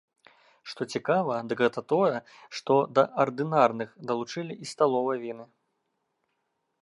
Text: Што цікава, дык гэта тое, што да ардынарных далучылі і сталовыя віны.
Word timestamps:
Што 0.71 0.81
цікава, 0.95 1.35
дык 1.49 1.59
гэта 1.65 1.81
тое, 1.93 2.15
што 2.59 2.73
да 2.99 3.03
ардынарных 3.23 3.89
далучылі 4.13 4.53
і 4.65 4.73
сталовыя 4.73 5.17
віны. 5.27 5.45